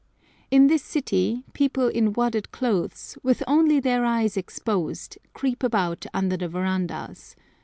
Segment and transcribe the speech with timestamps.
[0.49, 6.37] In this city people in wadded clothes, with only their eyes exposed, creep about under
[6.37, 7.35] the verandahs.